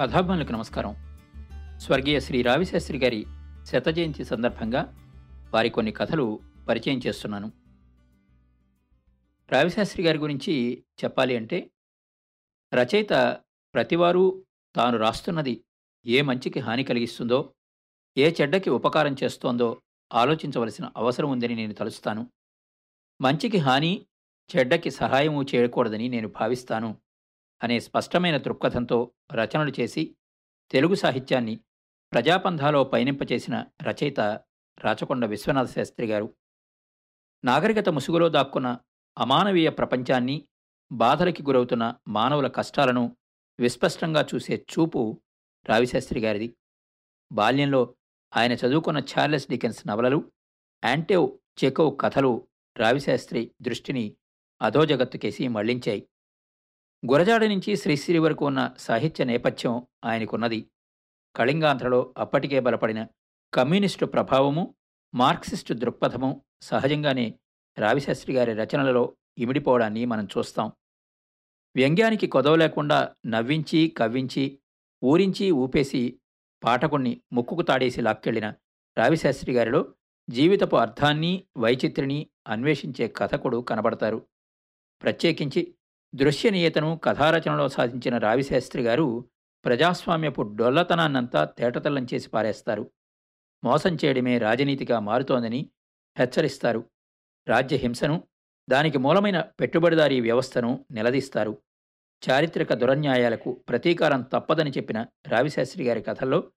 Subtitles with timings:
[0.00, 1.18] కథాభిమానులకు నమస్కారం.
[1.78, 3.26] స్వర్గీయ శ్రీ రావిశాస్త్రి గారి
[3.64, 4.96] శత జయంతి సందర్భంగా
[5.54, 7.52] వారి కొన్ని కథలు పరిచయం చేస్తున్నాను.
[9.52, 11.70] రావిశాస్త్రి గారి గురించి చెప్పాలి అంటే
[12.74, 13.40] రచయిత
[13.74, 14.44] ప్రతివారు
[14.76, 15.64] తాను రాస్తున్నది
[16.06, 17.52] ఏ మంచికి హాని కలిగిస్తుందో
[18.18, 22.30] ఏ చెడ్డకి ఉపకారం చేస్తోందో ఆలోచించవలసిన అవసరం ఉందని నేను తలుస్తాను.
[23.20, 24.06] మంచికి హాని
[24.56, 26.96] చెడ్డకి సహాయము చేయకూడదని నేను భావిస్తాను.
[27.62, 30.16] అనే స్పష్టమైన దృక్పథంతో రచనలు చేసి
[30.70, 31.60] తెలుగు సాహిత్యాన్ని
[32.12, 34.20] ప్రజాపంధాలో పయనింపచేసిన రచయిత
[34.80, 36.34] రాచకొండ విశ్వనాథ శాస్త్రి గారు.
[37.44, 38.78] నాగరికత ముసుగులో దాక్కున్న
[39.18, 40.48] అమానవీయ ప్రపంచాన్ని
[40.92, 43.16] బాధలకి గురవుతున్న మానవుల కష్టాలను
[43.60, 45.22] విస్పష్టంగా చూసే చూపు
[45.68, 46.56] రావిశాస్త్రి గారిది.
[47.32, 47.94] బాల్యంలో
[48.36, 50.32] ఆయన చదువుకున్న చార్లెస్ డికెన్స్ నవలలు
[50.84, 54.16] యాంటేవ్ చెకోవ్ కథలు రావిశాస్త్రి దృష్టిని
[54.62, 56.06] అధోజగత్తుకేసి మళ్ళించాయి.
[57.08, 60.70] గురజాడ నుంచి శ్రీశ్రీ వరకు ఉన్న సాహిత్య నేపథ్యం ఆయనకున్నది.
[61.36, 63.06] కళింగాంధ్రలో అప్పటికే బలపడిన
[63.54, 64.74] కమ్యూనిస్టు ప్రభావము
[65.14, 67.34] మార్క్సిస్టు దృక్పథము సహజంగానే
[67.78, 70.72] రావిశాస్త్రి గారి రచనలలో ఇమిడిపోవడాన్ని మనం చూస్తాం.
[71.76, 74.58] వ్యంగ్యానికి కొదవ లేకుండా నవ్వించి కవ్వించి
[75.04, 76.20] ఊరించి ఊపేసి
[76.64, 78.54] పాఠకుణ్ణి ముక్కుకు తాడేసి లాక్కెళ్ళిన
[78.98, 79.94] రావిశాస్త్రి గారిలో
[80.30, 84.26] జీవితపు అర్థాన్ని వైచిత్రిని అన్వేషించే కథకుడు కనబడతారు.
[85.02, 85.74] ప్రత్యేకించి
[86.14, 89.28] దృశ్యనీయతను కథారచనలో సాధించిన రావిశాస్త్రి గారు
[89.64, 92.90] ప్రజాస్వామ్యపు డొల్లతనాన్నంతా తేటతల్లం చేసి పారేస్తారు.
[93.64, 95.70] మోసం చేయడమే రాజనీతిగా మారుతోందని
[96.18, 96.90] హెచ్చరిస్తారు.
[97.48, 98.24] రాజ్యహింసను
[98.70, 101.62] దానికి మూలమైన పెట్టుబడిదారీ వ్యవస్థను నిలదీస్తారు.
[102.30, 106.52] చారిత్రక దురన్యాయాలకు ప్రతీకారం తప్పదని చెప్పిన రావిశాస్త్రి గారి కథల్లో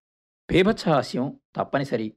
[0.52, 2.14] బీభత్సహాస్యం తప్పనిసరి.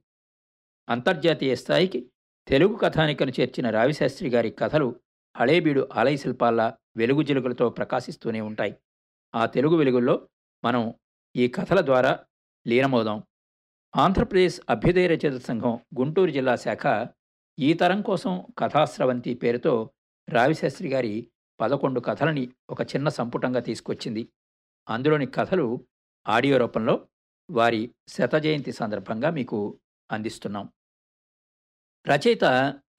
[0.89, 2.11] అంతర్జాతీయ స్థాయికి
[2.47, 4.99] తెలుగు కథానికను చేర్చిన రావిశాస్త్రి గారి కథలు
[5.37, 8.75] హళేబీడు ఆలయ శిల్పాల్లా వెలుగు జిలుగులతో ప్రకాశిస్తూనే ఉంటాయి.
[9.35, 10.29] ఆ తెలుగు వెలుగుల్లో
[10.65, 10.93] మనం
[11.35, 12.25] ఈ కథల ద్వారా
[12.67, 13.23] లీనమవుదాం.
[13.95, 17.07] ఆంధ్రప్రదేశ్ అభ్యుదయ రచయిత సంఘం గుంటూరు జిల్లా శాఖ
[17.59, 19.91] ఈ తరం కోసం కథాస్రవంతి పేరుతో
[20.29, 24.29] రావిశాస్త్రి గారి పదకొండు కథలని ఒక చిన్న సంపుటంగా తీసుకొచ్చింది.
[24.89, 25.87] అందులోని కథలు
[26.27, 27.07] ఆడియో రూపంలో
[27.51, 29.79] వారి శతజయంతి సందర్భంగా మీకు
[30.11, 30.69] అందిస్తున్నాం.
[32.07, 32.43] రచయిత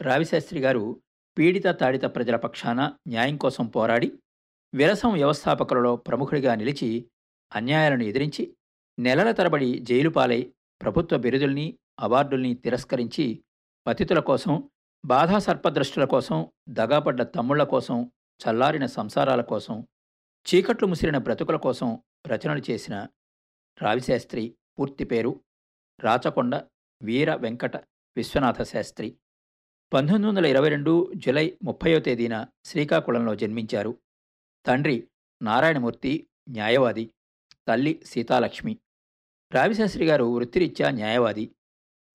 [0.02, 1.02] రావిశాస్త్రి గారు
[1.38, 4.08] పీడిత తాడిత ప్రజల పక్షాన న్యాయం కోసం పోరాడి
[4.72, 6.88] విరసం వ్యవస్థాపకులలో ప్రముఖుడిగా నిలిచి
[7.52, 8.44] అన్యాయాలను ఎదిరించి
[8.98, 10.38] నెలల తరబడి జైలు పాలై
[10.80, 11.66] ప్రభుత్వ బిరుదుల్ని
[12.00, 13.26] అవార్డుల్ని తిరస్కరించి
[13.86, 14.54] పతితుల కోసం
[15.04, 16.38] బాధా సర్పద్రష్టుల కోసం
[16.70, 17.98] దగాపడ్డ తమ్ముళ్ళ కోసం
[18.40, 19.76] చల్లారిన సంసారాల కోసం
[20.46, 21.88] చీకట్లు ముసిరిన బ్రతుకుల కోసం
[22.26, 22.96] రచనలు చేసిన
[23.78, 24.44] రావిశాస్త్రి
[24.78, 25.32] పూర్తి పేరు
[25.98, 26.54] రాచకొండ
[27.00, 27.76] వీర వెంకట
[28.16, 29.08] విశ్వనాథ శాస్త్రి
[29.92, 33.98] పంతొమ్మిది వందల ఇరవై రెండు జులై ముప్పయో తేదీన శ్రీకాకుళంలో జన్మించారు.
[34.66, 35.08] తండ్రి
[35.42, 37.10] నారాయణమూర్తి న్యాయవాది
[37.68, 38.78] తల్లి సీతాలక్ష్మి.
[39.52, 41.54] రావిశాస్త్రి గారు వృత్తిరీత్యా న్యాయవాది.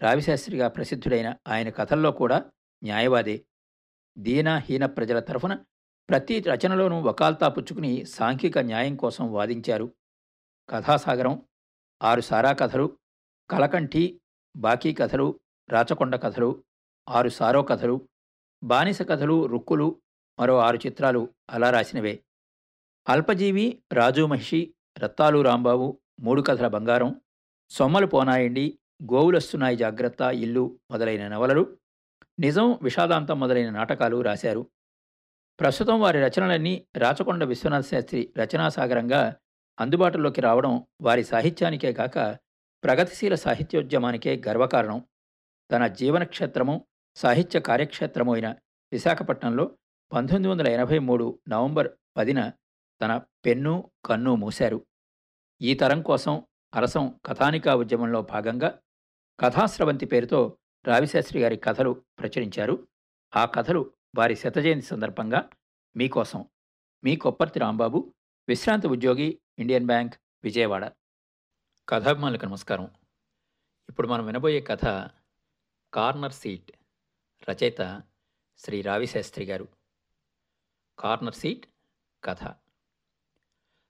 [0.02, 2.52] రావిశాస్త్రిగా ప్రసిద్ధుడైన ఆయన కథల్లో కూడా
[2.84, 3.46] న్యాయవాదే.
[4.18, 5.56] దీనహీన ప్రజల తరఫున
[6.10, 9.96] ప్రతి రచనలోనూ వకాల్తా పుచ్చుకుని సాంఘిక న్యాయం కోసం వాదించారు.
[10.70, 11.46] కథాసాగరం
[12.04, 12.98] ఆరు సారా కథలు
[13.50, 14.22] కలకంఠి
[14.56, 16.64] బాకీ కథలు రాచకొండ కథలు
[17.10, 18.08] ఆరు సారో కథలు
[18.64, 20.02] బానిస కథలు రుక్కులు
[20.40, 22.24] మరో ఆరు చిత్రాలు అలా రాసినవే.
[23.10, 27.22] అల్పజీవి రాజు మహిషి రత్తాలు రాంబాబు మూడు కథల బంగారం
[27.70, 28.80] సొమ్మలు పోనాయండి
[29.14, 31.78] గోవులొస్తున్నాయి జాగ్రత్త ఇల్లు మొదలైన నవలలు
[32.40, 34.72] నిజం విషాదాంతం మొదలైన నాటకాలు రాశారు.
[35.60, 39.36] ప్రస్తుతం వారి రచనలన్నీ రాచకొండ విశ్వనాథ శాస్త్రి రచనాసాగరంగా
[39.80, 42.38] అందుబాటులోకి రావడం వారి సాహిత్యానికే కాక
[42.84, 45.08] ప్రగతిశీల సాహిత్యోద్యమానికే గర్వకారణం.
[45.72, 46.86] తన జీవనక్షేత్రము
[47.16, 48.56] సాహిత్య కార్యక్షేత్రము అయిన
[48.92, 49.78] విశాఖపట్నంలో
[50.14, 52.50] పంతొమ్మిది వందల ఎనభై మూడు నవంబర్ పదిన
[53.02, 54.86] తన పెన్ను కన్ను మూశారు.
[55.62, 58.82] ఈ తరం కోసం అరసం కథానికా ఉద్యమంలో భాగంగా
[59.40, 60.58] కథాస్రవంతి పేరుతో
[60.88, 62.88] రావిశాస్త్రి గారి కథలు ప్రచురించారు.
[63.36, 65.50] ఆ కథలు వారి శతజయంతి సందర్భంగా
[65.96, 66.46] మీకోసం.
[67.04, 68.14] మీ కొప్పర్తి రాంబాబు
[68.48, 70.92] విశ్రాంతి ఉద్యోగి ఇండియన్ బ్యాంక్ విజయవాడ.
[71.90, 72.92] కథాభిమానులకు నమస్కారం.
[73.90, 75.10] ఇప్పుడు మనం వినబోయే కథ
[75.94, 76.72] కార్నర్ సీట్.
[77.50, 78.02] రచయిత
[78.58, 79.68] శ్రీ రావిశాస్త్రి గారు.
[81.00, 81.66] కార్నర్ సీట్
[82.24, 82.44] కథ.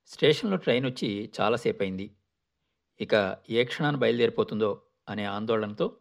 [0.06, 2.16] స్టేషన్లో ట్రైన్ వచ్చి చాలాసేపు అయింది
[3.02, 5.98] ఇక ఏ క్షణాన్ని బయలుదేరిపోతుందో అనే ఆందోళనతో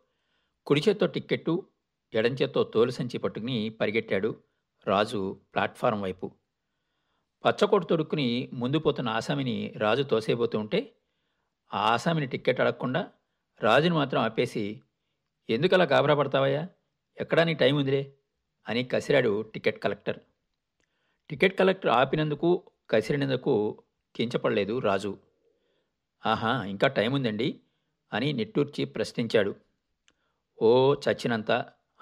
[0.66, 1.68] కుడి చేత్తో టిక్కెట్టు
[2.14, 4.42] ఎడం చేత్తో తోలు సంచి పట్టుకుని పరిగెట్టాడు
[4.86, 6.26] రాజు ప్లాట్ఫారం వైపు.
[7.44, 10.94] పచ్చకోటు తొడుక్కుని ముందు పోతున్న ఆసామిని రాజు తోసేయబోతూ ఉంటే
[11.74, 13.12] ఆ ఆసామిని టిక్కెట్ అడగకుండా
[13.60, 14.82] రాజుని మాత్రం ఆపేసి
[15.50, 16.68] ఎందుకలా గాబరా పడతావయ్యా?
[17.20, 18.12] ఎక్కడా నీ టైం ఉందిలే
[18.68, 20.20] అని కసిరాడు టికెట్ కలెక్టర్.
[21.30, 23.82] టికెట్ కలెక్టర్ ఆపినందుకు కసిరినందుకు
[24.16, 25.18] కించపడలేదు రాజు.
[26.26, 27.60] ఆహా ఇంకా టైం ఉందండి
[28.12, 29.54] అని నిట్టూర్చి ప్రశ్నించాడు.
[30.62, 31.50] ఓ చచ్చినంత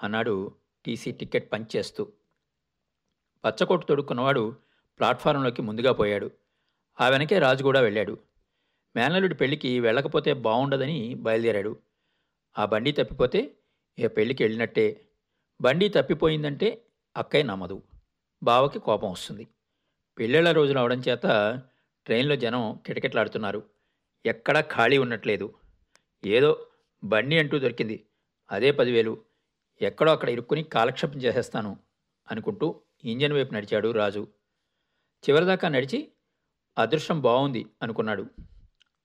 [0.03, 0.55] అన్నాడు
[0.85, 2.07] టీసీ టికెట్ పంచేస్తూ
[3.45, 4.55] పచ్చకోటు తొడుక్కున్నవాడు
[4.99, 6.31] ప్లాట్ఫారంలోకి ముందుగా పోయాడు.
[7.01, 8.17] ఆ వెనకే రాజు కూడా వెళ్ళాడు.
[8.95, 11.77] మేనల్లుడి పెళ్ళికి వెళ్ళకపోతే బాగుండదని బయలుదేరాడు.
[12.57, 13.53] ఆ బండి తప్పిపోతే
[13.99, 15.05] ఇక పెళ్ళికి వెళ్ళినట్టే
[15.61, 16.85] బండి తప్పిపోయిందంటే
[17.17, 17.83] అక్కయ్య నమ్మదు.
[18.43, 19.47] బావకి కోపం వస్తుంది.
[20.17, 21.21] పెళ్ళిళ్ళ రోజులు రావడం చేత
[22.05, 23.63] ట్రైన్లో జనం కిటకిటలాడుతున్నారు.
[24.25, 25.53] ఎక్కడా ఖాళీ ఉన్నట్లేదు.
[26.25, 26.65] ఏదో
[27.03, 28.05] బండి అంటూ దొరికింది.
[28.51, 29.23] అదే పదివేలు.
[29.81, 31.77] ఎక్కడో అక్కడ ఇరుక్కుని కాలక్షేపం చేసేస్తాను
[32.31, 34.27] అనుకుంటూ ఇంజన్ వైపు నడిచాడు రాజు.
[35.29, 36.11] చివరిదాకా నడిచి
[36.77, 38.25] అదృష్టం బాగుంది అనుకున్నాడు.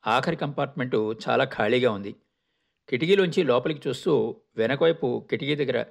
[0.06, 2.14] ఆఖరి కంపార్ట్మెంటు చాలా ఖాళీగా ఉంది.
[2.88, 5.84] కిటికీలోంచి లోపలికి చూస్తూ వెనకవైపు కిటికీ దగ్గర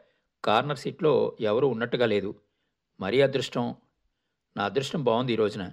[0.46, 2.36] కార్నర్ సీట్లో ఎవరూ ఉన్నట్టుగా లేదు.
[3.00, 3.76] మరీ అదృష్టం.
[4.58, 5.72] నా అదృష్టం బాగుంది ఈ రోజున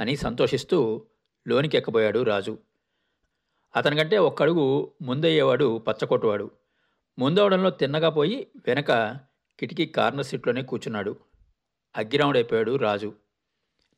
[0.00, 1.06] అని సంతోషిస్తూ
[1.48, 2.58] లోనికి ఎక్కబోయాడు రాజు.
[3.76, 6.50] అతనికంటే ఒక్కడుగు ముందయ్యేవాడు పచ్చకొట్టువాడు
[7.18, 9.16] ముందవడంలో తిన్నగా పోయి వెనక
[9.60, 11.16] కిటికీ కార్నర్ సీట్లోనే కూర్చున్నాడు.
[11.96, 13.12] అగ్గిరాముడైపోయాడు రాజు.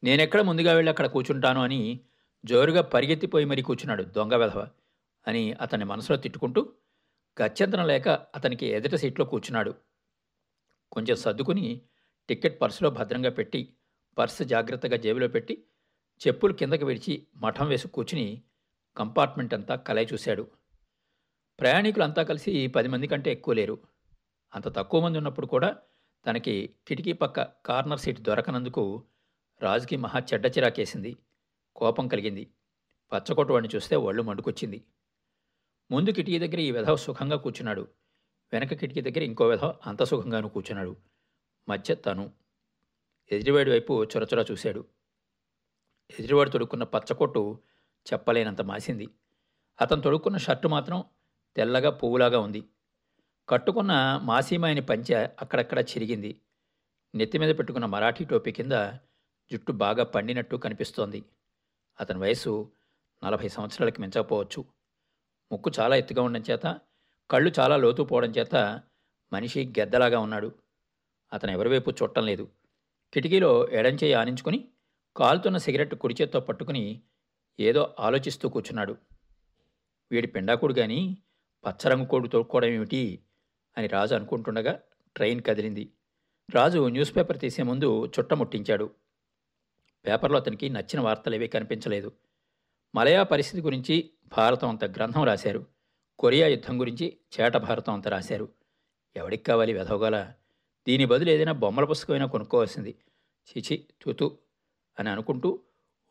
[0.05, 2.01] నేనెక్కడ ముందుగా వెళ్ళి అక్కడ కూర్చుంటాను అని
[2.45, 4.69] జోరుగా పరిగెత్తిపోయి మరీ కూర్చున్నాడు దొంగ వెధవ.
[5.27, 6.73] అని అతన్ని మనసులో తిట్టుకుంటూ
[7.43, 9.75] గత్యంతరం లేక అతనికి ఎదుట సీట్లో కూర్చున్నాడు.
[10.93, 11.83] కొంచెం సర్దుకుని
[12.29, 13.77] టికెట్ పర్సులో భద్రంగా పెట్టి
[14.19, 15.65] పర్సు జాగ్రత్తగా జేబులో పెట్టి
[16.27, 18.43] చెప్పులు కిందకి విడిచి మఠం వేసి కూర్చుని
[18.97, 20.51] కంపార్ట్మెంట్ అంతా కలయి చూశాడు.
[21.61, 23.79] ప్రయాణికులు అంతా కలిసి పది మంది కంటే ఎక్కువ లేరు.
[24.55, 25.77] అంత తక్కువ మంది ఉన్నప్పుడు కూడా
[26.27, 29.05] తనకి కిటికీ పక్క కార్నర్ సీట్ దొరకనందుకు
[29.63, 31.17] రాజుకి మహా చెడ్డ చిరాకేసింది.
[31.77, 32.51] కోపం కలిగింది.
[33.13, 34.85] పచ్చకొట్టువాడిని చూస్తే ఒళ్ళు మండుకొచ్చింది.
[35.91, 37.89] ముందు కిటికీ దగ్గర ఈ విధవ సుఖంగా కూర్చున్నాడు.
[38.53, 40.97] వెనక కిటికీ దగ్గర ఇంకో విధవ అంత సుఖంగాను కూర్చున్నాడు.
[41.69, 42.33] మధ్య తను
[43.33, 44.85] ఎదుటివాడి వైపు చొరచొర చూశాడు.
[46.21, 47.59] ఎదుటివాడు తొడుక్కున్న పచ్చకొట్టు
[48.13, 49.09] చెప్పలేనంత మాసింది.
[49.81, 51.05] అతను తొడుక్కున్న షర్టు మాత్రం
[51.57, 52.63] తెల్లగా పువ్వులాగా ఉంది.
[53.49, 56.41] కట్టుకున్న మాసీమాయని పంచె అక్కడక్కడ చిరిగింది.
[57.15, 58.73] నెత్తి మీద పెట్టుకున్న మరాఠీ టోపీ కింద
[59.53, 61.25] జుట్టు బాగా పండినట్టు కనిపిస్తోంది.
[62.01, 62.73] అతని వయసు
[63.25, 64.76] నలభై సంవత్సరాలకి మించకపోవచ్చు.
[65.53, 66.81] ముక్కు చాలా ఎత్తుగా ఉండడం చేత
[67.31, 68.81] కళ్ళు చాలా లోతు పోవడం చేత
[69.33, 70.53] మనిషి గెద్దలాగా ఉన్నాడు.
[71.33, 72.49] అతను ఎవరివైపు చూడటం లేదు.
[73.15, 74.69] కిటికీలో ఎడంచేయి ఆనించుకుని
[75.17, 77.03] కాలుతున్న సిగరెట్ కుడి చేత్తో పట్టుకుని
[77.61, 78.97] ఏదో ఆలోచిస్తూ కూర్చున్నాడు.
[80.11, 81.19] వీడి పిండాకుడు కానీ
[81.67, 83.25] పచ్చరంగు కోడు తోడుకోవడం ఏమిటి
[83.79, 84.81] అని రాజు అనుకుంటుండగా
[85.17, 85.93] ట్రైన్ కదిలింది.
[86.51, 88.91] రాజు న్యూస్ పేపర్ తీసే ముందు చుట్ట ముట్టించాడు.
[90.07, 92.13] పేపర్లో అతనికి నచ్చిన వార్తలేవీ కనిపించలేదు.
[92.97, 95.67] మలయా పరిస్థితి గురించి భారతం అంత గ్రంథం రాశారు.
[96.19, 98.49] కొరియా యుద్ధం గురించి చేట భారతం అంత రాశారు.
[99.17, 100.33] ఎవడికి కావాలి వెధవగల?
[100.89, 102.95] దీని బదులు ఏదైనా బొమ్మల పుస్తకమైనా కొనుక్కోవాల్సింది.
[103.51, 104.39] చిచి తుతు
[105.01, 105.61] అని అనుకుంటూ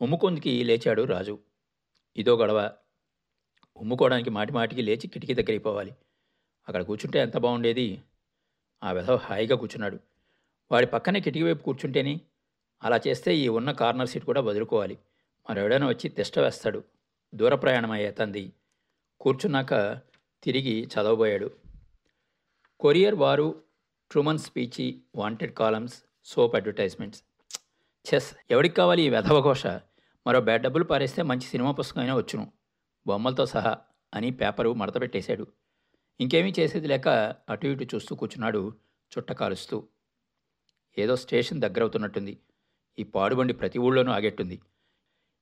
[0.00, 1.38] ఉమ్ముకొందికి లేచాడు రాజు.
[2.16, 2.72] ఇదో గొడవ.
[3.76, 5.92] ఉమ్ముకోవడానికి మాటిమాటికి లేచి కిటికీ దగ్గరికి పోవాలి
[6.68, 8.02] అక్కడ కూర్చుంటే ఎంత బాగుండేది?
[8.82, 9.98] ఆ వెధవ హాయిగా కూర్చున్నాడు.
[10.72, 12.20] వాడి పక్కనే కిటికీ వైపు కూర్చుంటేనే
[12.82, 14.98] అలా చేస్తే ఈ ఉన్న కార్నర్ సీట్ కూడా వదులుకోవాలి.
[15.50, 16.84] మరెవడైనా వచ్చి తిష్ట వేస్తాడు.
[17.34, 18.52] దూర ప్రయాణం అయ్యే తంది
[19.20, 20.00] కూర్చున్నాక
[20.42, 21.50] తిరిగి చదవబోయాడు.
[22.80, 23.62] కొరియర్ వారు
[24.10, 27.22] Truman స్పీచి wanted columns soap advertisements.
[28.14, 29.66] Chess ఎవడికి కావాలి ఈ వెధవఘోష
[30.26, 32.52] మరో బ్యాడ్ డబ్బులు పారేస్తే మంచి సినిమా పుస్తకం అయినా వచ్చును.
[33.06, 33.78] బొమ్మలతో సహా
[34.14, 35.46] అని పేపరు మడత పెట్టేశాడు.
[36.20, 37.08] ఇంకేమీ చేసేది లేక
[37.50, 38.74] అటు ఇటు చూస్తూ కూర్చున్నాడు
[39.18, 39.88] చుట్ట కాలుస్తూ.
[40.98, 42.38] ఏదో స్టేషన్ దగ్గరవుతున్నట్టుంది.
[42.98, 44.60] ఈ పాడుబండి ప్రతి ఊళ్ళోనూ ఆగెట్టుంది.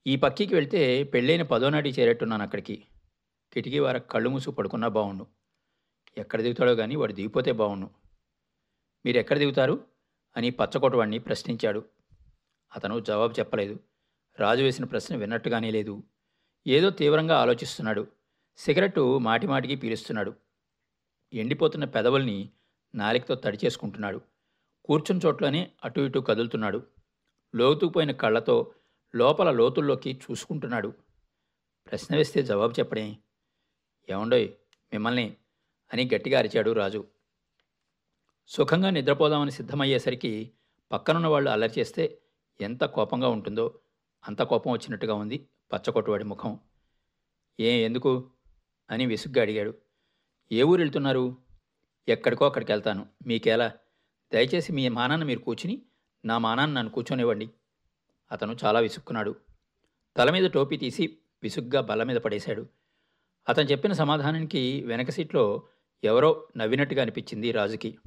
[0.07, 2.85] ఈ పక్కికి వెళ్తే పెళ్ళైన పదోనాటి చేరేట్టున్నాను అక్కడికి.
[3.53, 5.27] కిటికీ వార కళ్ళు మూసు పడుకున్నా బాగుండు
[6.19, 7.91] ఎక్కడ దిగుతాడో కానీ వాడు దిగిపోతే బాగుండు
[9.07, 9.87] మీరు ఎక్కడ దిగుతారు?
[10.37, 11.85] అని పచ్చకోటవాణ్ణి ప్రశ్నించాడు.
[12.77, 13.81] అతను జవాబు చెప్పలేదు.
[14.41, 16.03] రాజు వేసిన ప్రశ్న విన్నట్టుగానే లేదు.
[16.67, 18.07] ఏదో తీవ్రంగా ఆలోచిస్తున్నాడు.
[18.57, 20.35] సిగరెట్టు మాటిమాటికి పీలుస్తున్నాడు.
[21.33, 22.51] ఎండిపోతున్న పెదవుల్ని
[22.95, 24.21] నాలికతో తడి చేసుకుంటున్నాడు.
[24.85, 26.87] కూర్చుని చోట్లోనే అటు ఇటు కదులుతున్నాడు.
[27.55, 28.75] లోతుకుపోయిన కళ్ళతో
[29.14, 30.92] లోపల లోతుల్లోకి చూసుకుంటున్నాడు.
[31.90, 33.16] ప్రశ్న వేస్తే జవాబు చెప్పడే
[34.11, 34.49] ఏమండోయ్
[34.92, 35.37] మిమ్మల్ని
[35.92, 37.04] అని గట్టిగా అరిచాడు రాజు.
[38.47, 40.50] సుఖంగా నిద్రపోదామని సిద్ధమయ్యేసరికి
[40.92, 42.18] పక్కనున్న వాళ్ళు అల్లరి చేస్తే
[42.61, 43.80] ఎంత కోపంగా ఉంటుందో
[44.28, 46.59] అంత కోపం వచ్చినట్టుగా ఉంది పచ్చకొట్టువాడి ముఖం.
[47.61, 48.30] ఏ ఎందుకు?
[48.90, 49.75] అని విసుగ్గా అడిగాడు.
[50.52, 51.37] ఏ ఊరు వెళ్తున్నారు
[52.09, 53.73] ఎక్కడికో అక్కడికి వెళ్తాను మీకేలా?
[54.33, 55.83] దయచేసి మీ మానాన్ని మీరు కూర్చుని
[56.25, 57.50] నా మానాన్ని నన్ను కూర్చొనివ్వండి.
[58.35, 59.35] అతను చాలా విసుక్కున్నాడు.
[60.17, 62.67] తల మీద టోపీ తీసి విసుగ్గా బల్ల మీద పడేశాడు.
[63.49, 65.69] అతను చెప్పిన సమాధానానికి వెనక సీట్లో
[66.05, 67.99] ఎవరో నవ్వినట్టుగా అనిపించింది రాజుకి.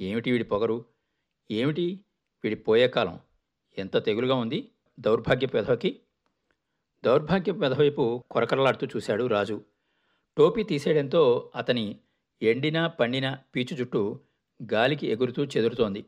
[0.00, 0.84] ఏమిటి వీడి పొగరు?
[1.50, 2.04] ఏమిటి
[2.44, 3.20] వీడి పోయే కాలం?
[3.78, 6.00] ఎంత తెగులుగా ఉంది దౌర్భాగ్య పెదవకి?
[7.04, 9.64] దౌర్భాగ్య పెదవైపు కొరకరలాడుతూ చూశాడు రాజు.
[10.36, 12.00] టోపీ తీసేయడంతో అతని
[12.42, 14.20] ఎండిన పండిన పీచు జుట్టు
[14.72, 16.04] గాలికి ఎగురుతూ చెదురుతోంది.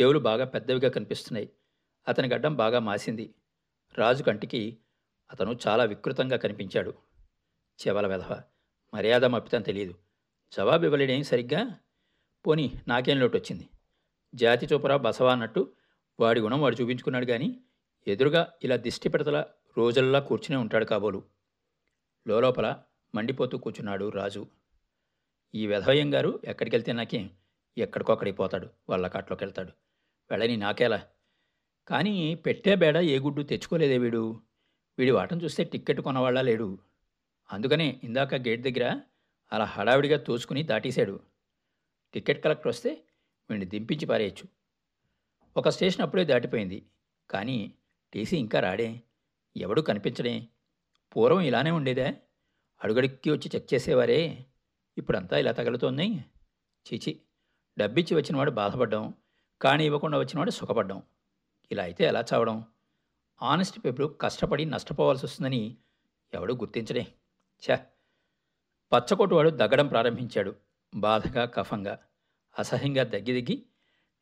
[0.00, 1.50] చెవులు బాగా పెద్దవిగా కనిపిస్తున్నాయి.
[2.08, 3.34] అతని గడ్డం బాగా మాసింది.
[3.98, 4.78] రాజు కంటికి
[5.30, 6.94] అతను చాలా వికృతంగా కనిపించాడు.
[7.80, 8.42] చెవల వెధవ
[8.94, 9.94] మర్యాద మప్పితం తెలియదు
[10.52, 11.78] జవాబు ఇవ్వలేడేం సరిగ్గా?
[12.46, 13.68] పోనీ నాకేం లోటు వచ్చింది
[14.34, 15.72] జాతి చూపరా బసవా అన్నట్టు
[16.20, 17.48] వాడి గుణం వాడు చూపించుకున్నాడు కానీ
[18.06, 19.44] ఎదురుగా ఇలా దిష్టి పెడతల
[19.78, 21.22] రోజుల్లా కూర్చునే ఉంటాడు కాబోలు.
[22.26, 22.82] లోపల
[23.14, 24.46] మండిపోతూ కూర్చున్నాడు రాజు.
[25.54, 27.30] ఈ వెధవయ్యం గారు ఎక్కడికి వెళ్తే నాకేం
[27.78, 29.72] ఎక్కడికొక్కడికి పోతాడు వాళ్ళ కాట్లోకి వెళ్తాడు
[30.30, 31.00] వెళ్ళని నాకేలా?
[31.88, 34.40] కానీ పెట్టే బేడ ఏ గుడ్డు తెచ్చుకోలేదే వీడు.
[34.98, 36.78] వీడి వాటం చూస్తే టిక్కెట్ కొనవాళ్ళ లేడు.
[37.52, 39.00] అందుకనే ఇందాక గేట్ దగ్గర
[39.52, 41.20] అలా హడావిడిగా తోసుకుని దాటేశాడు.
[42.14, 42.90] టికెట్ కలెక్టర్ వస్తే
[43.50, 44.48] వీడిని దింపించి పారేయచ్చు.
[45.56, 46.86] ఒక స్టేషన్ అప్పుడే దాటిపోయింది.
[47.30, 47.72] కానీ
[48.12, 49.00] టీసీ ఇంకా రాడే.
[49.56, 50.46] ఎవడు కనిపించడే.
[51.16, 52.14] పూర్వం ఇలానే ఉండేదా.
[52.84, 54.46] అడుగడికి వచ్చి చెక్ చేసేవారే.
[54.98, 56.24] ఇప్పుడంతా ఇలా తగులుతోంది.
[56.88, 57.20] చీచి.
[57.78, 59.14] డబ్బిచ్చి వచ్చినవాడు బాధపడ్డాం.
[59.62, 61.02] కానీ ఇవ్వకుండా వచ్చినవాడు సుఖపడ్డాం.
[61.72, 62.64] ఇలా అయితే ఎలా చావడం?
[63.42, 65.76] ఆనెస్ట్ పీపుల్ కష్టపడి నష్టపోవాల్సి వస్తుందని
[66.32, 67.06] ఎవడూ గుర్తించడే.
[67.62, 67.78] ఛ!
[68.92, 70.52] పచ్చకొట్టువాడు దగ్గడం ప్రారంభించాడు.
[70.94, 71.98] బాధగా కఫంగా
[72.58, 73.56] అసహ్యంగా దగ్గి దగ్గి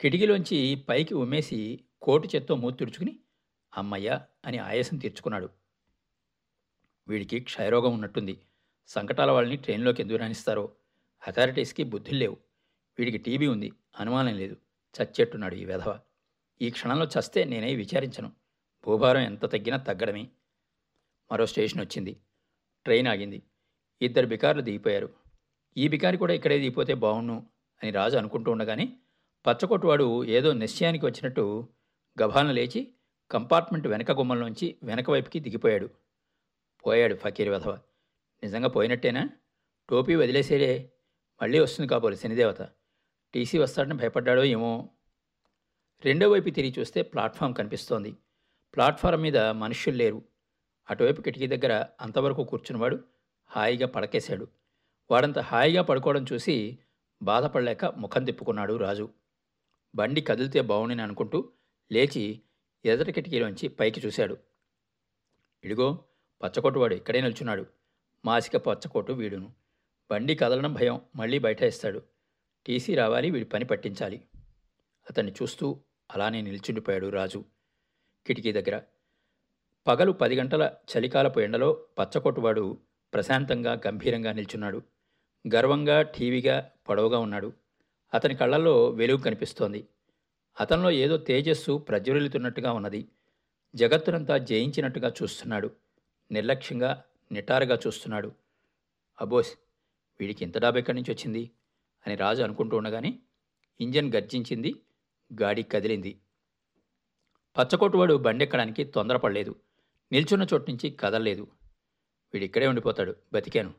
[0.01, 3.21] కిటికీలోంచి పైకి ఉమ్మేసి కోటు చేత్తో మూతి తుడుచుకుని
[3.73, 5.49] అమ్మయ్య అని ఆయాసం తీర్చుకున్నాడు.
[7.09, 8.35] వీడికి క్షయరోగం ఉన్నట్టుంది.
[8.89, 10.65] సంకటాల వాళ్ళని ట్రైన్లోకి ఎందుకు రాణిస్తారో
[11.23, 12.37] అథారిటీస్కి బుద్ధులు లేవు.
[12.99, 13.73] వీడికి టీబీ ఉంది.
[14.01, 14.57] అనుమానం లేదు.
[14.95, 15.93] చచ్చేట్టున్నాడు ఈ వెధవ.
[16.63, 18.33] ఈ క్షణంలో చస్తే నేనే విచారించను.
[18.87, 20.29] భూభారం ఎంత తగ్గినా తగ్గడమే.
[21.33, 22.21] మరో స్టేషన్ వచ్చింది.
[22.85, 23.43] ట్రైన్ ఆగింది.
[24.03, 25.15] ఇద్దరు బికార్లు దిగిపోయారు.
[25.77, 27.33] ఈ బికారి కూడా ఇక్కడే దిగిపోతే బాగుండు
[27.83, 28.97] అని రాజు అనుకుంటూ ఉండగానే
[29.47, 31.69] పచ్చకొట్టువాడు ఏదో నిశ్చయానికి వచ్చినట్టు
[32.23, 32.95] గభాలను లేచి
[33.31, 35.91] కంపార్ట్మెంట్ వెనక గుమ్మంలోంచి వెనక వైపుకి దిగిపోయాడు.
[36.87, 37.79] పోయాడు ఫకీర్ వెధవ.
[38.43, 39.31] నిజంగా పోయినట్టేనా?
[39.89, 40.93] టోపీ వదిలేసేడే
[41.43, 42.63] మళ్ళీ వస్తుంది కాబోలు శనిదేవత.
[43.35, 44.89] టీసీ వస్తాడని భయపడ్డాడో ఏమో.
[46.05, 48.17] రెండో వైపు తిరిగి చూస్తే ప్లాట్ఫామ్ కనిపిస్తోంది.
[48.75, 50.23] ప్లాట్ఫారం మీద మనుషులు లేరు.
[50.91, 53.05] అటువైపు కిటికీ దగ్గర అంతవరకు కూర్చున్నవాడు
[53.47, 54.49] హాయిగా పడకేశాడు.
[55.11, 56.79] వాడంత హాయిగా పడుకోవడం చూసి
[57.23, 59.09] బాధపడలేక ముఖం తిప్పుకున్నాడు రాజు.
[59.95, 61.53] బండి కదిలితే బాగుండని అనుకుంటూ
[61.93, 62.43] లేచి
[62.85, 64.37] ఎదటి కిటికీలోంచి పైకి చూశాడు.
[65.65, 66.05] ఇడిగో
[66.43, 67.67] పచ్చకోటువాడు ఇక్కడే నిల్చున్నాడు.
[68.25, 69.53] మాసిక పచ్చకోటు వీడును.
[70.11, 72.03] బండి కదలడం భయం మళ్ళీ బయట ఇస్తాడు
[72.67, 74.25] టీసీ రావాలి వీడి పని పట్టించాలి.
[75.11, 75.81] అతన్ని చూస్తూ
[76.11, 77.45] అలానే నిల్చుండిపోయాడు రాజు.
[78.27, 78.83] కిటికీ దగ్గర.
[79.87, 82.79] పగలు పది గంటల చలికాలపు ఎండలో పచ్చకొట్టువాడు
[83.15, 84.83] ప్రశాంతంగా గంభీరంగా నిల్చున్నాడు.
[85.55, 87.53] గర్వంగా ఠీవిగా పొడవుగా ఉన్నాడు.
[88.15, 89.89] అతని కళ్ళల్లో వెలుగు కనిపిస్తోంది.
[90.61, 93.09] అతనిలో ఏదో తేజస్సు ప్రజ్వలితున్నట్టుగా ఉన్నది.
[93.75, 95.71] జగత్తునంతా జయించినట్టుగా చూస్తున్నాడు.
[96.31, 98.33] నిర్లక్ష్యంగా నిటారుగా చూస్తున్నాడు.
[99.21, 99.59] అబోస్
[100.21, 101.51] వీడికి ఇంత డాబా ఎక్కడి నుంచి వచ్చింది?
[102.07, 103.19] అని రాజు అనుకుంటూ ఉండగానే
[103.81, 104.75] ఇంజన్ గర్జించింది.
[105.43, 106.21] గాడి కదిలింది.
[107.59, 109.57] పచ్చకొట్టువాడు బండెక్కడానికి తొందరపడలేదు.
[110.13, 111.49] నిల్చున్న చోటు నుంచి కదలలేదు.
[112.35, 113.17] వీడిక్కడే ఉండిపోతాడు.
[113.33, 113.75] బతికాను.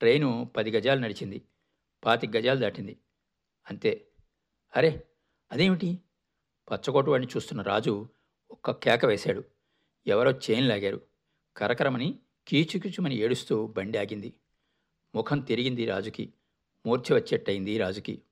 [0.00, 1.42] ట్రైను పది గజాలు నడిచింది.
[2.04, 2.98] పాతి గజాలు దాటింది.
[3.70, 4.06] అంతే.
[4.76, 5.06] అరే
[5.52, 5.98] అదేమిటి?
[6.70, 8.08] పచ్చకోటు వాడిని చూస్తున్న రాజు
[8.50, 9.44] ఒక్క కేక వేశాడు.
[10.06, 11.00] ఎవరో చైన్ లాగారు.
[11.56, 12.18] కరకరమని
[12.48, 14.34] కీచుకీచుమని ఏడుస్తూ బండి ఆగింది.
[15.14, 16.32] ముఖం తిరిగింది రాజుకి.
[16.86, 18.22] మూర్ఛ వచ్చేట్టయింది రాజుకి.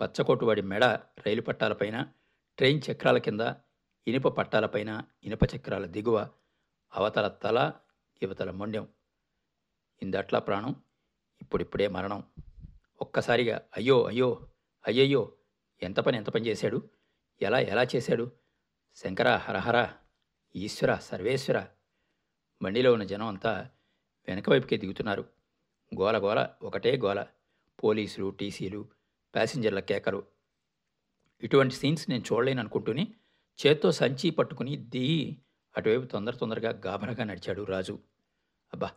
[0.00, 2.12] పచ్చకోటువాడి మెడ రైలు పట్టాలపైన
[2.58, 3.40] ట్రైన్ చక్రాల కింద
[4.08, 6.30] ఇనుప పట్టాలపైన ఇనుప చక్రాల దిగువ
[6.94, 7.72] అవతల తల
[8.22, 8.88] యువతల మొండెం.
[10.02, 10.82] ఇందట్లా ప్రాణం
[11.40, 12.24] ఇప్పుడిప్పుడే మరణం.
[13.00, 14.48] ఒక్కసారిగా అయ్యో అయ్యో
[14.86, 15.32] అయ్యయ్యో
[15.82, 16.90] ఎంత పని ఎంత పని చేశాడు?
[17.42, 18.32] ఎలా ఎలా చేశాడు?
[18.94, 19.92] శంకర హరహర
[20.56, 21.66] ఈశ్వర సర్వేశ్వర.
[22.62, 23.70] బండిలో ఉన్న జనం అంతా
[24.28, 25.28] వెనక వైపుకే దిగుతున్నారు.
[26.00, 27.26] గోల గోల ఒకటే గోల.
[27.84, 28.88] పోలీసులు టీసీలు
[29.34, 30.24] ప్యాసింజర్ల కేకలు
[31.42, 33.14] ఇటువంటి సీన్స్ నేను చూడలేను అనుకుంటూనే
[33.66, 35.36] చేత్తో సంచి పట్టుకుని దిగి
[35.76, 37.98] అటువైపు తొందర తొందరగా గాభరగా నడిచాడు రాజు.
[38.72, 38.90] అబ్బా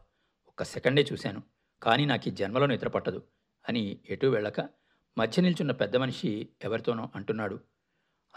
[0.48, 1.44] ఒక్క సెకండే చూశాను
[1.84, 3.24] కానీ నాకు ఈ జన్మలో నిద్ర పట్టదు
[3.70, 4.70] అని ఎటూ వెళ్ళక
[5.18, 7.60] మధ్య నిల్చున్న పెద్ద మనిషి ఎవరితోనో అంటున్నాడు.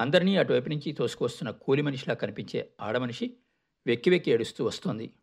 [0.00, 3.36] అందరినీ అటువైపు నుంచి తోసుకొస్తున్న కూలి మనిషిలా కనిపించే ఆడమనిషి
[3.86, 5.14] వెక్కి వెక్కి ఏడుస్తూ వస్తోంది.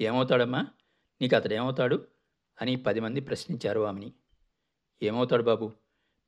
[0.00, 0.66] ఏమవుతాడమ్మా?
[1.20, 2.06] నీకు అతడేమవుతాడు
[2.62, 4.12] అని పది మంది ప్రశ్నించారు ఆమెని.
[5.02, 5.72] ఏమవుతాడు బాబు?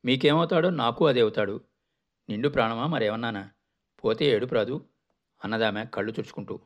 [0.04, 1.60] మీకేమవుతాడో నాకు అదే అవుతాడు.
[2.28, 3.50] నిండు ప్రాణమా మరేమన్నానా?
[4.04, 4.86] పోతే ఏడుపు రాదు.
[5.44, 6.60] అన్నదామె కళ్ళు తుడుచుకుంటూ.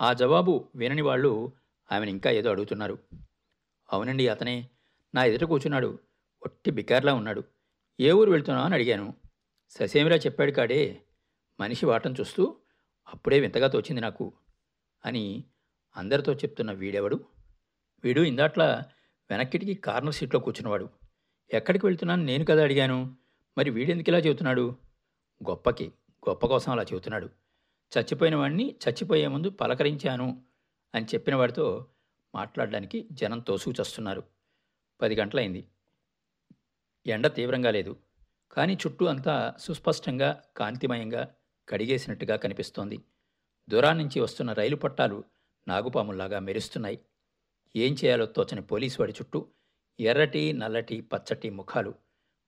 [0.00, 1.52] ఆ జవాబు వినని వాళ్ళు
[1.92, 2.98] ఆమెను ఇంకా ఏదో అడుగుతున్నారు.
[3.92, 4.70] అవునండి అతనే.
[5.14, 5.98] నా ఎదుట కూర్చున్నాడు.
[6.42, 7.44] ఒట్టి బికార్లా ఉన్నాడు.
[8.00, 9.14] ఏ ఊరు వెళ్తున్నావు అని అడిగాను.
[9.70, 11.02] ససేమిరా చెప్పాడు కాడే.
[11.60, 12.56] మనిషి వాటం చూస్తూ
[13.14, 14.32] అప్పుడే వింతగా తోచింది నాకు.
[15.04, 15.44] అని
[15.96, 17.24] అందరితో చెప్తున్న వీడెవడు?
[18.04, 18.84] వీడు ఇందాట్లా
[19.30, 20.88] వెనక్కిటికి కార్నర్ సీట్లో కూర్చున్నవాడు.
[21.52, 22.24] ఎక్కడికి వెళ్తున్నాను?
[22.24, 23.16] నేను కదా అడిగాను.
[23.58, 24.76] మరి వీడెందుకు ఇలా చెబుతున్నాడు?
[25.48, 25.92] గొప్పకి
[26.28, 27.26] గొప్ప కోసం అలా చెబుతున్నాడు.
[27.98, 30.42] చచ్చిపోయిన వాడిని చచ్చిపోయే ముందు పలకరించాను
[30.94, 31.86] అని చెప్పిన వాడితో
[32.34, 34.22] మాట్లాడడానికి జనం తోసుకుచస్తున్నారు
[35.00, 35.68] పది గంటలైంది.
[37.06, 37.96] ఎండ తీవ్రంగా లేదు.
[38.52, 41.34] కానీ చుట్టూ అంతా సుస్పష్టంగా కాంతిమయంగా
[41.68, 43.00] కడిగేసినట్టుగా కనిపిస్తోంది.
[43.68, 45.24] దూరాన్నించి వస్తున్న రైలు పట్టాలు
[45.68, 46.98] నాగుపాముల్లాగా మెరుస్తున్నాయి.
[47.76, 49.46] ఏం చేయాలో తోచని పోలీసు వాడి చుట్టూ
[50.00, 51.94] ఎర్రటి నల్లటి పచ్చటి ముఖాలు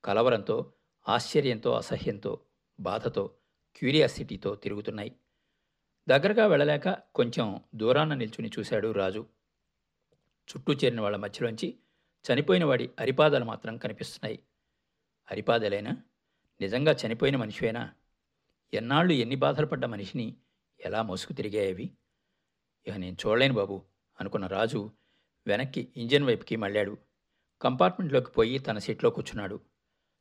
[0.05, 0.73] కలవరంతో
[1.09, 2.41] ఆశ్చర్యంతో అసహ్యంతో
[2.81, 3.35] బాధతో
[3.77, 5.17] క్యూరియాసిటీతో తిరుగుతున్నాయి.
[6.09, 9.27] దగ్గరగా వెళ్ళలేక కొంచెం దూరాన నిల్చుని చూశాడు రాజు.
[10.51, 11.79] చుట్టూ చేరిన వాళ్ళ మధ్యలోంచి
[12.25, 14.39] చనిపోయిన వాడి అరిపాదాలు మాత్రం కనిపిస్తున్నాయి.
[15.31, 15.97] అరిపాదలేనా?
[16.61, 17.95] నిజంగా చనిపోయిన మనిషివేనా?
[18.75, 20.37] ఎన్నాళ్ళు ఎన్ని బాధలు పడ్డ మనిషిని
[20.81, 21.91] ఎలా మోసుకు తిరిగాయవి
[22.87, 23.83] ఇక నేను చూడలేను బాబు
[24.21, 24.91] అనుకున్న రాజు
[25.47, 27.08] వెనక్కి ఇంజన్ వైపుకి మళ్ళాడు.
[27.63, 29.61] కంపార్ట్మెంట్లోకి పోయి తన సీట్లో కూర్చున్నాడు.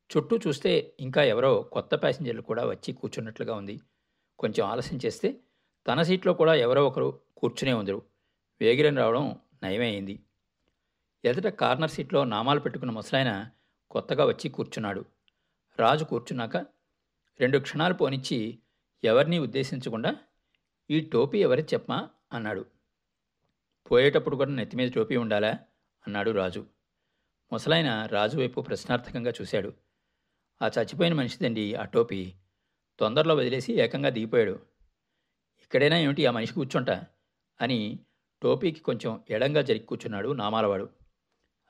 [0.09, 3.81] చుట్టూ చూస్తే ఇంకా ఎవరో కొత్త ప్యాసింజర్లు కూడా వచ్చి కూర్చున్నట్లుగా ఉంది.
[4.39, 5.39] కొంచెం ఆలస్యం చేస్తే
[5.87, 8.01] తన సీట్లో కూడా ఎవరో ఒకరు కూర్చునే ఉందరు.
[8.61, 10.19] వేగిరని రావడం నయమైంది
[11.25, 13.49] ఎదుట కార్నర్ సీట్లో నామాలు పెట్టుకున్న ముసలాయన
[13.91, 15.05] కొత్తగా వచ్చి కూర్చున్నాడు.
[15.79, 16.57] రాజు కూర్చున్నాక
[17.39, 18.59] రెండు క్షణాలు పోనిచ్చి
[19.03, 20.15] ఎవరిని ఉద్దేశించకుండా
[20.89, 22.65] ఈ టోపీ ఎవరి చెప్పమా అన్నాడు.
[23.91, 25.59] పోయేటప్పుడు కూడా నెత్తి మీద టోపీ ఉండాలా
[26.07, 26.65] అన్నాడు రాజు.
[27.51, 29.73] ముసలాయన రాజు వైపు ప్రశ్నార్థకంగా చూశాడు.
[30.61, 32.33] ఆ చచ్చిపోయిన మనిషిదండి ఆ టోపీ.
[32.99, 34.59] తొందరలో వదిలేసి ఏకంగా దిగిపోయాడు.
[35.59, 37.05] ఇక్కడైనా ఏమిటి ఆ మనిషి కూర్చుంటా?
[37.61, 37.99] అని
[38.41, 40.89] టోపీకి కొంచెం ఎడంగా జరిగి కూర్చున్నాడు నామాలవాడు.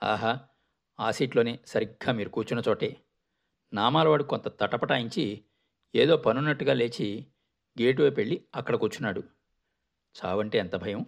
[0.04, 0.40] ఆహా
[1.00, 2.98] ఆ సీట్లోనే సరిగ్గా మీరు కూర్చున్న చోటే.
[3.74, 5.44] నామాలవాడు కొంత తటపటాయించి
[5.96, 7.28] ఏదో పనున్నట్టుగా లేచి
[7.82, 9.24] గేటు వైపు వెళ్ళి అక్కడ కూర్చున్నాడు.
[10.26, 11.06] చావంటే ఎంత భయం?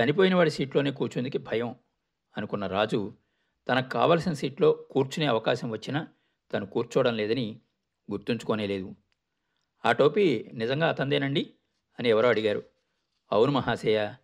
[0.00, 1.74] చనిపోయిన వాడి సీట్లోనే కూర్చుందికి భయం?
[2.36, 3.14] అనుకున్న రాజు
[3.68, 6.08] తనకు కావలసిన సీట్లో కూర్చునే అవకాశం వచ్చినా
[6.52, 7.60] తను కూర్చోవడం లేదని
[8.10, 8.94] గుర్తుంచుకోనే లేదు.
[9.84, 11.54] ఆ టోపీ నిజంగా అతందేనండి
[11.98, 12.62] అని ఎవరో అడిగారు.
[13.32, 14.14] అవును మహాశయ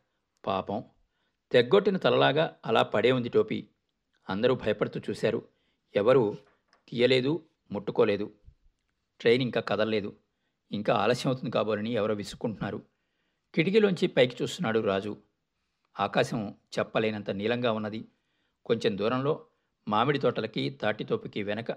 [0.47, 0.85] పాపం.
[1.53, 3.69] తెగ్గొట్టిన తలలాగా అలా పడే ఉంది టోపీ.
[4.31, 5.49] అందరూ భయపడుతూ చూశారు.
[5.95, 6.37] ఎవరు
[6.89, 8.33] తీయలేదు ముట్టుకోలేదు.
[9.21, 10.17] ట్రైన్ ఇంకా కదలలేదు.
[10.73, 12.83] ఇంకా ఆలస్యం అవుతుంది కాబోలని ఎవరో విసుక్కుంటున్నారు.
[13.55, 15.17] కిటికీలోంచి పైకి చూస్తున్నాడు రాజు.
[16.01, 18.05] ఆకాశం చెప్పలేనంత నీలంగా ఉన్నది.
[18.67, 19.47] కొంచెం దూరంలో
[19.89, 21.73] మామిడి తోటలకి తాటితోపుకి వెనక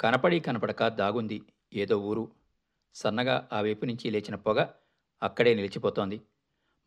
[0.00, 1.42] కనపడి కనపడక దాగుంది
[1.74, 2.32] ఏదో ఊరు.
[2.94, 4.66] సన్నగా ఆ వైపు నుంచి లేచిన పొగ
[5.22, 6.20] అక్కడే నిలిచిపోతోంది.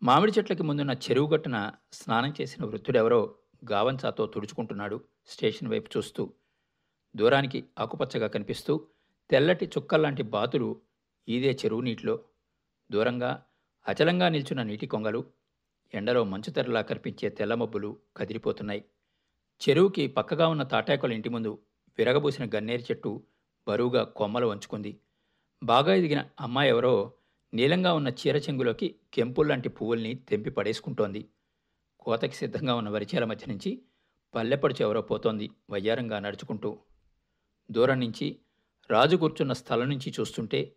[0.03, 3.35] మామిడి చెట్లకి ముందున్న చెరువు గట్టున స్నానం చేసిన వృద్ధుడెవరో
[3.71, 6.33] గావంచాతో తుడుచుకుంటున్నాడు స్టేషన్ వైపు చూస్తూ.
[7.15, 8.87] దూరానికి ఆకుపచ్చగా కనిపిస్తూ
[9.29, 10.81] తెల్లటి చుక్కల్లాంటి బాతులు
[11.29, 12.25] ఈదే చెరువు నీటిలో.
[12.91, 13.45] దూరంగా
[13.87, 15.25] అచలంగా నిల్చున్న నీటి కొంగలు
[15.93, 18.83] ఎండలో మంచు తెరలా కనిపించే తెల్లమబ్బులు కదిలిపోతున్నాయి.
[19.61, 21.59] చెరువుకి పక్కగా ఉన్న తాటాకుల ఇంటి ముందు
[21.97, 23.23] విరగబూసిన గన్నేరు చెట్టు
[23.67, 24.99] బరువుగా కొమ్మలు వంచుకుంది.
[25.63, 27.13] బాగా ఎదిగిన అమ్మాయి ఎవరో
[27.53, 31.29] నీలంగా ఉన్న చీర చెంగులోకి కెంపుల్లాంటి పువ్వుల్ని తెంపి పడేసుకుంటోంది.
[31.99, 33.81] కోతకి సిద్ధంగా ఉన్న వరిచేల మధ్య నుంచి
[34.35, 36.79] పల్లెపడుచు ఎవరో పోతోంది వయ్యారంగా నడుచుకుంటూ.
[37.71, 38.39] దూరం నుంచి
[38.91, 40.75] రాజు కూర్చున్న స్థలం నుంచి చూస్తుంటే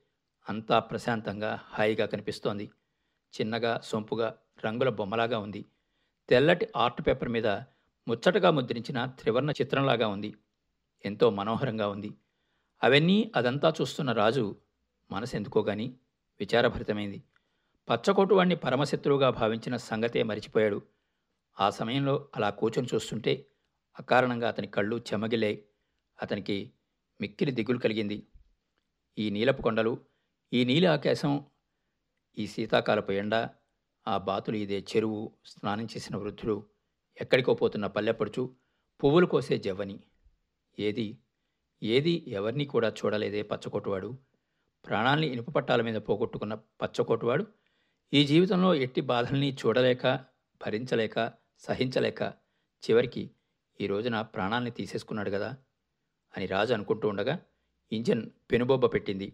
[0.48, 2.70] అంతా ప్రశాంతంగా హాయిగా కనిపిస్తోంది.
[3.40, 5.64] చిన్నగా సొంపుగా రంగుల బొమ్మలాగా ఉంది.
[6.28, 7.48] తెల్లటి ఆర్ట్ పేపర్ మీద
[8.08, 10.34] ముచ్చటగా ముద్రించిన త్రివర్ణ చిత్రంలాగా ఉంది.
[11.04, 12.10] ఎంతో మనోహరంగా ఉంది.
[12.82, 14.56] అవన్నీ అదంతా చూస్తున్న రాజు
[15.10, 15.96] మనసెందుకో గాని
[16.40, 17.22] విచారభరితమైంది.
[17.90, 20.82] పచ్చకోటు వాణ్ణి పరమశత్రువుగా భావించిన సంగతే మరిచిపోయాడు.
[21.60, 23.46] ఆ సమయంలో అలా కూర్చొని చూస్తుంటే
[23.98, 25.64] అకారణంగా అతని కళ్ళు చెమగిలే
[26.22, 26.72] అతనికి
[27.20, 28.26] మిక్కిలి దిగులు కలిగింది.
[29.18, 29.98] ఈ నీలపు కొండలు
[30.52, 31.44] ఈ నీలి ఆకాశం
[32.38, 33.48] ఈ శీతాకాలపు ఎండ
[34.08, 36.77] ఆ బాతులు ఇదే చెరువు స్నానం చేసిన వృద్ధులు
[37.20, 38.54] ఎక్కడికో పోతున్న పల్లెపడుచు
[39.04, 40.00] పువ్వులు కోసే జవ్వని.
[40.78, 41.18] ఏది?
[41.82, 44.18] ఏది ఎవరిని కూడా చూడలేదే పచ్చకొట్టువాడు
[44.86, 47.46] ప్రాణాల్ని ఇనుప పట్టాల మీద పోగొట్టుకున్న పచ్చకోటువాడు
[48.14, 50.24] ఈ జీవితంలో ఎట్టి బాధల్ని చూడలేక
[50.66, 52.22] భరించలేక సహించలేక
[52.90, 53.30] చివరికి
[53.80, 55.56] ఈ రోజున ప్రాణాల్ని తీసేసుకున్నాడు కదా
[56.36, 57.40] అని రాజు అనుకుంటూ ఉండగా
[57.92, 59.32] ఇంజన్ పెనుబొబ్బ పెట్టింది.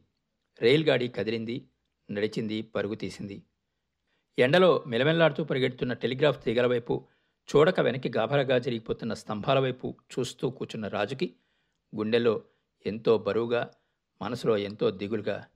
[0.62, 1.68] రైల్ గాడి కదిలింది
[2.10, 3.42] నడిచింది పరుగు తీసింది.
[4.38, 7.06] ఎండలో మెలమెల్లాడుతూ పరిగెడుతున్న టెలిగ్రాఫ్ తీగల వైపు
[7.44, 11.34] చూడక వెనక్కి గాభరగా జరిగిపోతున్న స్తంభాల వైపు చూస్తూ కూర్చున్న రాజుకి
[11.96, 12.42] గుండెలో
[12.86, 13.70] ఎంతో బరువుగా
[14.22, 15.46] మనసులో ఎంతో దిగులుగా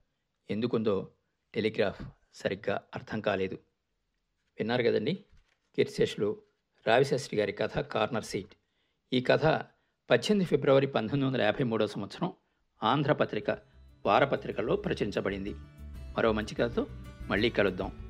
[0.50, 1.12] ఎందుకుందో
[1.54, 2.02] టెలిగ్రాఫ్
[2.34, 3.54] సరిగ్గా అర్థం కాలేదు.
[4.58, 5.24] విన్నారు కదండి?
[5.76, 6.42] కీర్తిశేషులు
[6.86, 8.54] రావిశాస్త్రి గారి కథ కార్నర్ సీట్.
[9.12, 9.44] ఈ కథ
[10.10, 12.32] పద్దెనిమిది ఫిబ్రవరి పంతొమ్మిది వందల యాభై మూడో సంవత్సరం
[12.82, 13.50] ఆంధ్రపత్రిక
[14.06, 15.54] వారపత్రికలో ప్రచురించబడింది.
[16.16, 16.86] మరో మంచి కథతో
[17.26, 18.07] మళ్ళీ కలుద్దాం.